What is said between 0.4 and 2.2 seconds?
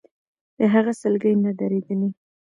د هغه سلګۍ نه درېدلې.